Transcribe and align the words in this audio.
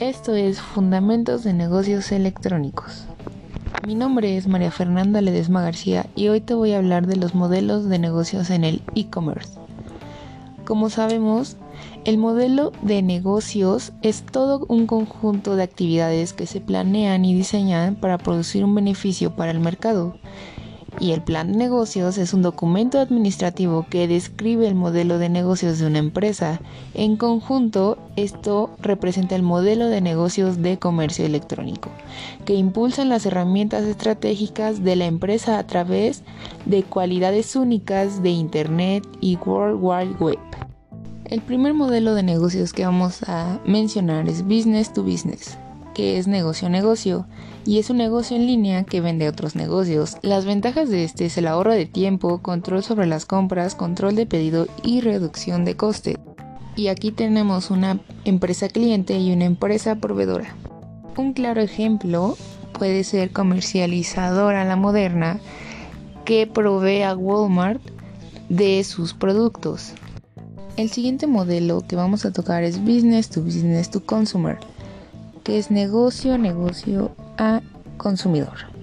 Esto 0.00 0.34
es 0.34 0.60
Fundamentos 0.60 1.44
de 1.44 1.52
Negocios 1.52 2.10
Electrónicos. 2.10 3.04
Mi 3.86 3.94
nombre 3.94 4.36
es 4.36 4.48
María 4.48 4.72
Fernanda 4.72 5.20
Ledesma 5.20 5.62
García 5.62 6.06
y 6.16 6.26
hoy 6.26 6.40
te 6.40 6.52
voy 6.52 6.72
a 6.72 6.78
hablar 6.78 7.06
de 7.06 7.14
los 7.14 7.36
modelos 7.36 7.88
de 7.88 8.00
negocios 8.00 8.50
en 8.50 8.64
el 8.64 8.82
e-commerce. 8.96 9.56
Como 10.64 10.90
sabemos, 10.90 11.58
el 12.04 12.18
modelo 12.18 12.72
de 12.82 13.02
negocios 13.02 13.92
es 14.02 14.24
todo 14.24 14.66
un 14.66 14.88
conjunto 14.88 15.54
de 15.54 15.62
actividades 15.62 16.32
que 16.32 16.46
se 16.46 16.60
planean 16.60 17.24
y 17.24 17.32
diseñan 17.32 17.94
para 17.94 18.18
producir 18.18 18.64
un 18.64 18.74
beneficio 18.74 19.36
para 19.36 19.52
el 19.52 19.60
mercado 19.60 20.16
y 21.00 21.12
el 21.12 21.22
plan 21.22 21.52
de 21.52 21.58
negocios 21.58 22.18
es 22.18 22.34
un 22.34 22.42
documento 22.42 22.98
administrativo 22.98 23.86
que 23.88 24.06
describe 24.06 24.66
el 24.68 24.74
modelo 24.74 25.18
de 25.18 25.28
negocios 25.28 25.78
de 25.78 25.86
una 25.86 25.98
empresa. 25.98 26.60
En 26.94 27.16
conjunto, 27.16 27.98
esto 28.16 28.70
representa 28.80 29.34
el 29.34 29.42
modelo 29.42 29.88
de 29.88 30.00
negocios 30.00 30.62
de 30.62 30.78
comercio 30.78 31.26
electrónico, 31.26 31.90
que 32.44 32.54
impulsan 32.54 33.08
las 33.08 33.26
herramientas 33.26 33.84
estratégicas 33.84 34.84
de 34.84 34.96
la 34.96 35.06
empresa 35.06 35.58
a 35.58 35.66
través 35.66 36.22
de 36.64 36.82
cualidades 36.82 37.56
únicas 37.56 38.22
de 38.22 38.30
Internet 38.30 39.06
y 39.20 39.36
World 39.36 39.78
Wide 39.80 40.16
Web. 40.20 40.38
El 41.24 41.40
primer 41.40 41.74
modelo 41.74 42.14
de 42.14 42.22
negocios 42.22 42.72
que 42.72 42.84
vamos 42.84 43.22
a 43.26 43.58
mencionar 43.66 44.28
es 44.28 44.42
Business 44.42 44.92
to 44.92 45.02
Business 45.02 45.58
que 45.94 46.18
es 46.18 46.26
negocio 46.26 46.66
a 46.66 46.70
negocio, 46.70 47.26
y 47.64 47.78
es 47.78 47.88
un 47.88 47.96
negocio 47.96 48.36
en 48.36 48.46
línea 48.46 48.84
que 48.84 49.00
vende 49.00 49.28
otros 49.28 49.56
negocios. 49.56 50.18
Las 50.20 50.44
ventajas 50.44 50.90
de 50.90 51.04
este 51.04 51.26
es 51.26 51.38
el 51.38 51.46
ahorro 51.46 51.72
de 51.72 51.86
tiempo, 51.86 52.42
control 52.42 52.82
sobre 52.82 53.06
las 53.06 53.24
compras, 53.24 53.74
control 53.74 54.16
de 54.16 54.26
pedido 54.26 54.66
y 54.82 55.00
reducción 55.00 55.64
de 55.64 55.76
coste. 55.76 56.18
Y 56.76 56.88
aquí 56.88 57.12
tenemos 57.12 57.70
una 57.70 58.00
empresa 58.24 58.68
cliente 58.68 59.18
y 59.18 59.32
una 59.32 59.44
empresa 59.44 59.94
proveedora. 59.94 60.54
Un 61.16 61.32
claro 61.32 61.60
ejemplo 61.60 62.36
puede 62.76 63.04
ser 63.04 63.30
comercializadora 63.30 64.64
la 64.64 64.76
moderna 64.76 65.38
que 66.24 66.46
provee 66.46 67.02
a 67.02 67.14
Walmart 67.14 67.80
de 68.48 68.82
sus 68.82 69.14
productos. 69.14 69.92
El 70.76 70.90
siguiente 70.90 71.28
modelo 71.28 71.82
que 71.86 71.94
vamos 71.94 72.24
a 72.24 72.32
tocar 72.32 72.64
es 72.64 72.80
Business 72.80 73.30
to 73.30 73.42
Business 73.42 73.90
to 73.90 74.04
Consumer 74.04 74.58
que 75.44 75.58
es 75.58 75.70
negocio, 75.70 76.38
negocio 76.38 77.12
a 77.36 77.60
consumidor. 77.98 78.74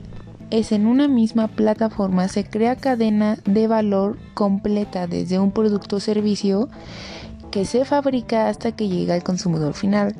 Es 0.51 0.71
en 0.71 0.85
una 0.85 1.07
misma 1.07 1.47
plataforma 1.47 2.27
se 2.27 2.43
crea 2.43 2.75
cadena 2.75 3.37
de 3.45 3.67
valor 3.67 4.17
completa 4.33 5.07
desde 5.07 5.39
un 5.39 5.51
producto 5.51 5.97
o 5.97 5.99
servicio 5.99 6.69
que 7.49 7.65
se 7.65 7.83
fabrica 7.83 8.47
hasta 8.47 8.73
que 8.73 8.87
llega 8.87 9.15
al 9.15 9.23
consumidor 9.23 9.73
final. 9.73 10.15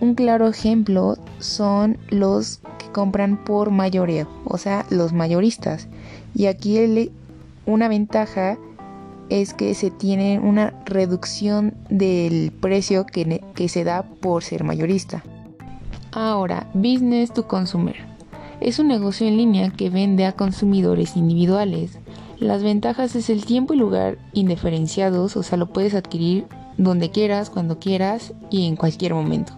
Un 0.00 0.14
claro 0.14 0.46
ejemplo 0.46 1.16
son 1.38 1.96
los 2.10 2.60
que 2.78 2.92
compran 2.92 3.42
por 3.44 3.70
mayoría, 3.70 4.28
o 4.44 4.58
sea, 4.58 4.84
los 4.90 5.12
mayoristas. 5.12 5.88
Y 6.34 6.46
aquí 6.46 7.10
una 7.64 7.88
ventaja 7.88 8.58
es 9.30 9.54
que 9.54 9.74
se 9.74 9.90
tiene 9.90 10.38
una 10.38 10.74
reducción 10.84 11.74
del 11.88 12.52
precio 12.52 13.06
que, 13.06 13.42
que 13.54 13.68
se 13.68 13.84
da 13.84 14.02
por 14.02 14.44
ser 14.44 14.62
mayorista. 14.62 15.24
Ahora, 16.16 16.66
Business 16.72 17.30
to 17.30 17.46
Consumer. 17.46 17.94
Es 18.60 18.78
un 18.78 18.88
negocio 18.88 19.28
en 19.28 19.36
línea 19.36 19.68
que 19.68 19.90
vende 19.90 20.24
a 20.24 20.32
consumidores 20.32 21.14
individuales. 21.14 21.98
Las 22.38 22.62
ventajas 22.62 23.14
es 23.16 23.28
el 23.28 23.44
tiempo 23.44 23.74
y 23.74 23.76
lugar 23.76 24.16
indiferenciados, 24.32 25.36
o 25.36 25.42
sea, 25.42 25.58
lo 25.58 25.74
puedes 25.74 25.94
adquirir 25.94 26.46
donde 26.78 27.10
quieras, 27.10 27.50
cuando 27.50 27.78
quieras 27.78 28.32
y 28.48 28.66
en 28.66 28.76
cualquier 28.76 29.12
momento. 29.12 29.52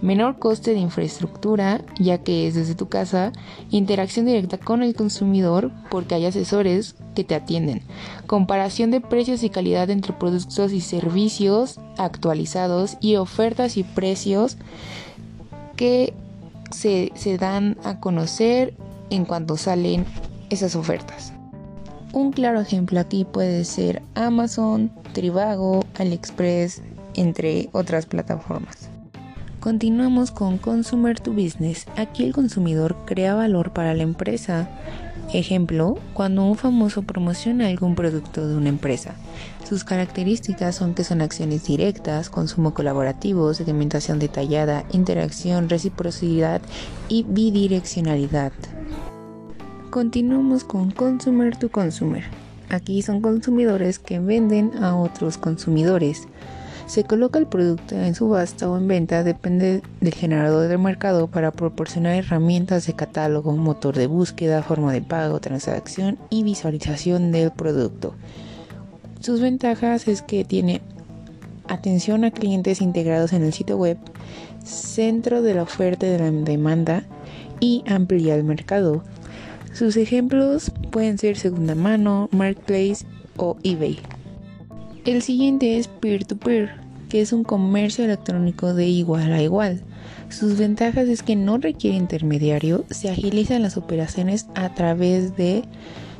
Menor 0.00 0.38
coste 0.38 0.72
de 0.72 0.80
infraestructura, 0.80 1.84
ya 1.98 2.16
que 2.16 2.46
es 2.46 2.54
desde 2.54 2.74
tu 2.74 2.88
casa. 2.88 3.32
Interacción 3.70 4.24
directa 4.24 4.56
con 4.56 4.82
el 4.82 4.94
consumidor, 4.94 5.72
porque 5.90 6.14
hay 6.14 6.24
asesores 6.24 6.94
que 7.14 7.24
te 7.24 7.34
atienden. 7.34 7.82
Comparación 8.26 8.90
de 8.90 9.02
precios 9.02 9.42
y 9.42 9.50
calidad 9.50 9.90
entre 9.90 10.14
productos 10.14 10.72
y 10.72 10.80
servicios 10.80 11.78
actualizados 11.98 12.96
y 13.02 13.16
ofertas 13.16 13.76
y 13.76 13.82
precios 13.82 14.56
que 15.78 16.12
se, 16.70 17.38
dan 17.38 17.78
a 17.84 18.00
conocer 18.00 18.74
en 19.08 19.24
cuanto 19.24 19.56
salen 19.56 20.04
esas 20.50 20.76
ofertas. 20.76 21.32
Un 22.12 22.32
claro 22.32 22.60
ejemplo 22.60 23.00
aquí 23.00 23.24
puede 23.24 23.64
ser 23.64 24.02
Amazon, 24.14 24.90
Trivago, 25.12 25.84
AliExpress, 25.98 26.82
entre 27.14 27.70
otras 27.72 28.06
plataformas. 28.06 28.90
Continuamos 29.60 30.30
con 30.30 30.58
Consumer 30.58 31.18
to 31.18 31.32
Business. 31.32 31.86
Aquí 31.96 32.24
el 32.24 32.32
consumidor 32.32 32.96
crea 33.06 33.34
valor 33.34 33.72
para 33.72 33.94
la 33.94 34.02
empresa 34.02 34.68
Ejemplo, 35.32 35.98
cuando 36.14 36.44
un 36.44 36.56
famoso 36.56 37.02
promociona 37.02 37.66
algún 37.66 37.94
producto 37.94 38.48
de 38.48 38.56
una 38.56 38.70
empresa. 38.70 39.14
Sus 39.68 39.84
características 39.84 40.74
son 40.74 40.94
que 40.94 41.04
son 41.04 41.20
acciones 41.20 41.66
directas, 41.66 42.30
consumo 42.30 42.72
colaborativo, 42.72 43.52
segmentación 43.52 44.18
detallada, 44.18 44.84
interacción, 44.92 45.68
reciprocidad 45.68 46.62
y 47.08 47.24
bidireccionalidad. 47.24 48.52
Continuamos 49.90 50.64
con 50.64 50.90
Consumer 50.90 51.56
to 51.56 51.70
Consumer. 51.70 52.24
Aquí 52.70 53.02
son 53.02 53.20
consumidores 53.20 53.98
que 53.98 54.20
venden 54.20 54.82
a 54.82 54.96
otros 54.96 55.36
consumidores. 55.36 56.26
Se 56.88 57.04
coloca 57.04 57.38
el 57.38 57.46
producto 57.46 57.94
en 57.94 58.14
subasta 58.14 58.66
o 58.66 58.78
en 58.78 58.88
venta, 58.88 59.22
depende 59.22 59.82
del 60.00 60.14
generador 60.14 60.68
de 60.68 60.78
mercado 60.78 61.26
para 61.26 61.52
proporcionar 61.52 62.14
herramientas 62.14 62.86
de 62.86 62.94
catálogo, 62.94 63.54
motor 63.54 63.94
de 63.94 64.06
búsqueda, 64.06 64.62
forma 64.62 64.90
de 64.94 65.02
pago, 65.02 65.38
transacción 65.38 66.16
y 66.30 66.44
visualización 66.44 67.30
del 67.30 67.50
producto. 67.50 68.14
Sus 69.20 69.42
ventajas 69.42 70.08
es 70.08 70.22
que 70.22 70.46
tiene 70.46 70.80
atención 71.68 72.24
a 72.24 72.30
clientes 72.30 72.80
integrados 72.80 73.34
en 73.34 73.44
el 73.44 73.52
sitio 73.52 73.76
web, 73.76 73.98
centro 74.64 75.42
de 75.42 75.52
la 75.52 75.64
oferta 75.64 76.06
y 76.06 76.10
de 76.10 76.18
la 76.20 76.30
demanda 76.30 77.04
y 77.60 77.84
amplía 77.86 78.34
el 78.34 78.44
mercado. 78.44 79.04
Sus 79.74 79.98
ejemplos 79.98 80.72
pueden 80.90 81.18
ser 81.18 81.36
segunda 81.36 81.74
mano, 81.74 82.30
marketplace 82.32 83.04
o 83.36 83.58
eBay. 83.62 84.00
El 85.08 85.22
siguiente 85.22 85.78
es 85.78 85.88
peer-to-peer, 85.88 86.68
que 87.08 87.22
es 87.22 87.32
un 87.32 87.42
comercio 87.42 88.04
electrónico 88.04 88.74
de 88.74 88.88
igual 88.88 89.32
a 89.32 89.40
igual. 89.40 89.80
Sus 90.28 90.58
ventajas 90.58 91.08
es 91.08 91.22
que 91.22 91.34
no 91.34 91.56
requiere 91.56 91.96
intermediario, 91.96 92.84
se 92.90 93.08
agilizan 93.08 93.62
las 93.62 93.78
operaciones 93.78 94.48
a 94.54 94.74
través 94.74 95.34
de 95.34 95.62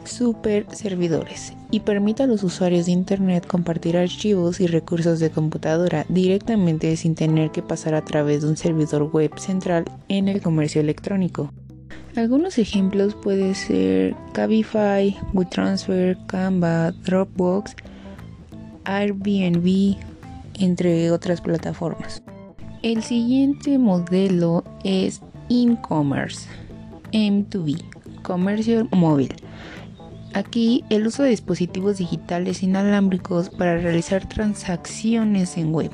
super 0.05 0.65
servidores 0.73 1.53
y 1.71 1.81
permite 1.81 2.23
a 2.23 2.27
los 2.27 2.43
usuarios 2.43 2.87
de 2.87 2.93
Internet 2.93 3.47
compartir 3.47 3.99
archivos 3.99 4.59
y 4.59 4.67
recursos 4.67 5.21
de 5.21 5.29
computadora 5.29 6.07
directamente 6.09 6.97
sin 6.97 7.15
tener 7.15 7.51
que 7.51 7.61
pasar 7.61 7.93
a 7.93 8.07
través 8.07 8.41
de 8.41 8.49
un 8.49 8.57
servidor 8.57 9.03
web 9.13 9.39
central 9.39 9.85
en 10.09 10.29
el 10.29 10.41
comercio 10.41 10.81
electrónico. 10.81 11.53
Algunos 12.17 12.57
ejemplos 12.57 13.15
pueden 13.15 13.55
ser 13.55 14.17
Cabify, 14.33 15.15
WeTransfer, 15.35 16.17
Canva, 16.27 16.93
Dropbox, 16.93 17.77
Airbnb, 18.89 19.97
entre 20.59 21.11
otras 21.11 21.43
plataformas. 21.43 22.23
El 22.83 23.03
siguiente 23.03 23.77
modelo 23.77 24.65
es 24.83 25.21
e-commerce, 25.51 26.49
M2B, 27.13 27.83
comercio 28.23 28.89
móvil. 28.93 29.35
Aquí 30.33 30.85
el 30.89 31.07
uso 31.07 31.23
de 31.23 31.31
dispositivos 31.31 31.99
digitales 31.99 32.63
inalámbricos 32.63 33.51
para 33.51 33.77
realizar 33.77 34.27
transacciones 34.27 35.59
en 35.59 35.73
web. 35.73 35.91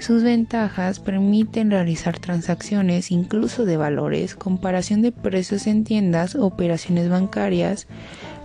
Sus 0.00 0.24
ventajas 0.24 0.98
permiten 0.98 1.70
realizar 1.70 2.18
transacciones 2.18 3.12
incluso 3.12 3.64
de 3.64 3.76
valores, 3.76 4.34
comparación 4.34 5.02
de 5.02 5.12
precios 5.12 5.68
en 5.68 5.84
tiendas, 5.84 6.34
operaciones 6.34 7.08
bancarias, 7.08 7.86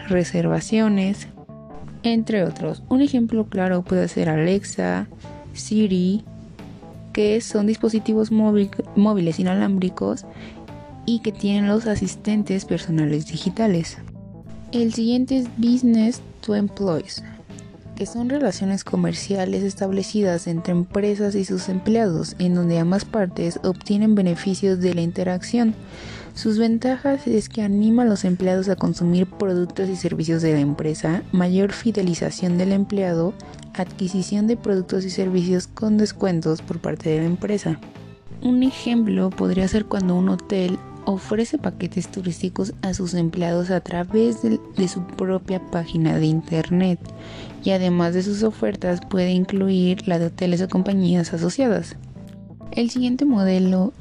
reservaciones, 0.08 1.28
entre 2.04 2.44
otros. 2.44 2.84
Un 2.90 3.02
ejemplo 3.02 3.46
claro 3.46 3.82
puede 3.84 4.08
ser 4.08 4.30
Alexa, 4.30 5.08
Siri, 5.54 6.24
que 7.14 7.42
son 7.42 7.68
dispositivos 7.68 8.32
móviles 8.32 9.40
inalámbricos 9.40 10.26
y 11.06 11.20
que 11.20 11.32
tienen 11.32 11.68
los 11.68 11.88
asistentes 11.88 12.66
personales 12.66 13.28
digitales. 13.28 13.98
El 14.72 14.94
siguiente 14.94 15.38
es 15.38 15.48
Business 15.58 16.22
to 16.46 16.56
Employees, 16.56 17.24
que 18.00 18.06
son 18.06 18.30
relaciones 18.30 18.86
comerciales 18.86 19.62
establecidas 19.62 20.48
entre 20.48 20.72
empresas 20.72 21.36
y 21.36 21.44
sus 21.44 21.68
empleados, 21.68 22.38
en 22.40 22.56
donde 22.56 22.80
ambas 22.80 23.04
partes 23.04 23.60
obtienen 23.62 24.16
beneficios 24.16 24.80
de 24.80 24.94
la 24.94 25.02
interacción. 25.02 25.76
Sus 26.34 26.58
ventajas 26.58 27.28
es 27.28 27.50
que 27.50 27.62
anima 27.62 28.04
a 28.04 28.06
los 28.06 28.24
empleados 28.24 28.70
a 28.70 28.78
consumir 28.78 29.28
productos 29.28 29.90
y 29.90 29.98
servicios 29.98 30.42
de 30.42 30.54
la 30.54 30.62
empresa, 30.62 31.24
mayor 31.34 31.74
fidelización 31.74 32.58
del 32.58 32.72
empleado, 32.72 33.34
adquisición 33.74 34.48
de 34.48 34.56
productos 34.56 35.04
y 35.04 35.10
servicios 35.10 35.68
con 35.68 35.98
descuentos 35.98 36.62
por 36.62 36.80
parte 36.80 37.10
de 37.10 37.18
la 37.18 37.26
empresa. 37.26 37.82
Un 38.42 38.64
ejemplo 38.64 39.30
podría 39.30 39.68
ser 39.68 39.84
cuando 39.84 40.16
un 40.16 40.30
hotel 40.30 40.80
ofrece 41.06 41.58
paquetes 41.58 42.08
turísticos 42.10 42.74
a 42.82 42.94
sus 42.94 43.14
empleados 43.14 43.72
a 43.72 43.82
través 43.82 44.42
de, 44.42 44.88
su 44.88 45.06
propia 45.06 45.60
página 45.72 46.18
de 46.18 46.26
internet 46.26 47.00
y 47.64 47.72
además 47.72 48.14
de 48.14 48.24
sus 48.24 48.44
ofertas 48.44 49.02
puede 49.02 49.32
incluir 49.32 50.08
la 50.08 50.20
de 50.20 50.28
hoteles 50.28 50.62
o 50.62 50.70
compañías 50.70 51.34
asociadas. 51.34 51.96
El 52.72 52.90
siguiente 52.90 53.26
modelo 53.26 53.94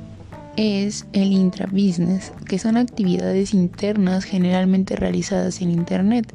es 0.56 1.06
el 1.12 1.32
intrabusiness, 1.32 2.32
que 2.46 2.58
son 2.58 2.76
actividades 2.76 3.54
internas 3.54 4.24
generalmente 4.24 4.96
realizadas 4.96 5.62
en 5.62 5.70
Internet, 5.70 6.32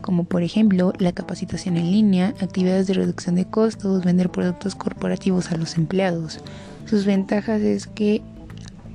como 0.00 0.24
por 0.24 0.42
ejemplo 0.42 0.94
la 0.98 1.12
capacitación 1.12 1.76
en 1.76 1.90
línea, 1.90 2.28
actividades 2.40 2.86
de 2.86 2.94
reducción 2.94 3.34
de 3.34 3.44
costos, 3.44 4.02
vender 4.02 4.30
productos 4.30 4.74
corporativos 4.74 5.52
a 5.52 5.58
los 5.58 5.76
empleados. 5.76 6.40
Sus 6.86 7.04
ventajas 7.04 7.60
es 7.60 7.86
que 7.86 8.22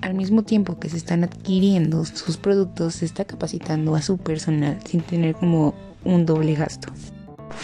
al 0.02 0.14
mismo 0.14 0.44
tiempo 0.44 0.80
que 0.80 0.90
se 0.90 0.98
están 0.98 1.24
adquiriendo 1.24 2.06
sus 2.06 2.38
productos, 2.38 2.96
se 2.96 3.06
está 3.06 3.26
capacitando 3.26 3.96
a 3.96 4.02
su 4.02 4.18
personal 4.18 4.80
sin 4.86 5.02
tener 5.02 5.36
como 5.36 5.74
un 6.04 6.26
doble 6.26 6.56
gasto. 6.56 6.92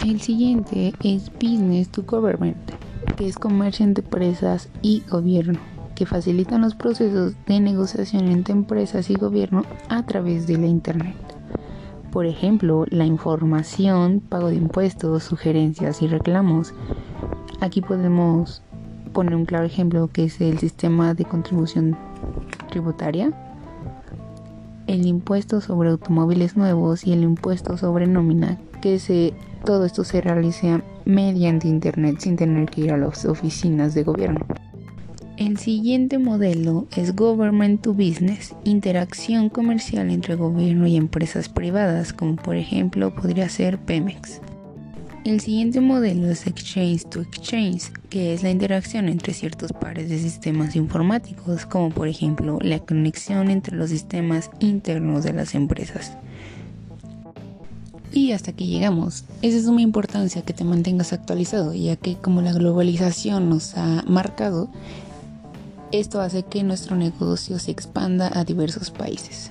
El 0.04 0.20
siguiente 0.20 0.92
es 1.02 1.32
Business 1.32 1.88
to 1.88 2.02
Government, 2.04 2.56
que 3.16 3.26
es 3.26 3.36
comercio 3.36 3.84
entre 3.84 4.04
empresas 4.04 4.68
y 4.82 5.02
gobierno 5.10 5.58
que 5.98 6.06
facilitan 6.06 6.60
los 6.60 6.76
procesos 6.76 7.34
de 7.46 7.58
negociación 7.58 8.28
entre 8.28 8.52
empresas 8.52 9.10
y 9.10 9.14
gobierno 9.14 9.64
a 9.88 10.06
través 10.06 10.46
de 10.46 10.56
la 10.56 10.68
Internet. 10.68 11.16
Por 12.12 12.24
ejemplo, 12.26 12.84
la 12.88 13.04
información, 13.04 14.20
pago 14.20 14.48
de 14.48 14.54
impuestos, 14.54 15.24
sugerencias 15.24 16.00
y 16.00 16.06
reclamos. 16.06 16.72
Aquí 17.60 17.80
podemos 17.80 18.62
poner 19.08 19.34
un 19.34 19.44
claro 19.44 19.64
ejemplo 19.64 20.08
que 20.12 20.24
es 20.24 20.40
el 20.40 20.58
sistema 20.58 21.14
de 21.14 21.24
contribución 21.24 21.96
tributaria, 22.70 23.32
el 24.86 25.06
impuesto 25.06 25.60
sobre 25.60 25.90
automóviles 25.90 26.56
nuevos 26.56 27.06
y 27.06 27.12
el 27.12 27.22
impuesto 27.22 27.76
sobre 27.76 28.06
nómina, 28.06 28.58
que 28.80 28.98
se, 28.98 29.34
todo 29.64 29.84
esto 29.84 30.04
se 30.04 30.20
realiza 30.20 30.82
mediante 31.04 31.68
Internet 31.68 32.16
sin 32.20 32.36
tener 32.36 32.68
que 32.68 32.82
ir 32.82 32.92
a 32.92 32.96
las 32.96 33.24
oficinas 33.24 33.94
de 33.94 34.04
gobierno. 34.04 34.46
El 35.36 35.56
siguiente 35.56 36.18
modelo 36.18 36.88
es 36.96 37.14
Government 37.14 37.80
to 37.80 37.92
Business, 37.92 38.56
interacción 38.64 39.50
comercial 39.50 40.10
entre 40.10 40.34
gobierno 40.34 40.88
y 40.88 40.96
empresas 40.96 41.48
privadas, 41.48 42.12
como 42.12 42.34
por 42.34 42.56
ejemplo 42.56 43.14
podría 43.14 43.48
ser 43.48 43.78
Pemex. 43.78 44.40
El 45.24 45.40
siguiente 45.40 45.80
modelo 45.80 46.30
es 46.30 46.46
Exchange 46.46 47.04
to 47.10 47.20
Exchange, 47.20 47.92
que 48.08 48.32
es 48.32 48.42
la 48.42 48.50
interacción 48.50 49.08
entre 49.08 49.34
ciertos 49.34 49.72
pares 49.72 50.08
de 50.08 50.18
sistemas 50.18 50.76
informáticos, 50.76 51.66
como 51.66 51.90
por 51.90 52.08
ejemplo 52.08 52.58
la 52.62 52.78
conexión 52.78 53.50
entre 53.50 53.76
los 53.76 53.90
sistemas 53.90 54.50
internos 54.60 55.24
de 55.24 55.32
las 55.32 55.54
empresas. 55.54 56.12
Y 58.12 58.32
hasta 58.32 58.52
aquí 58.52 58.68
llegamos. 58.68 59.24
Es 59.42 59.54
de 59.54 59.62
suma 59.62 59.82
importancia 59.82 60.42
que 60.42 60.54
te 60.54 60.64
mantengas 60.64 61.12
actualizado, 61.12 61.74
ya 61.74 61.96
que 61.96 62.16
como 62.16 62.40
la 62.40 62.52
globalización 62.52 63.50
nos 63.50 63.76
ha 63.76 64.04
marcado, 64.06 64.70
esto 65.92 66.20
hace 66.20 66.42
que 66.44 66.62
nuestro 66.62 66.96
negocio 66.96 67.58
se 67.58 67.70
expanda 67.70 68.30
a 68.32 68.44
diversos 68.44 68.90
países. 68.90 69.50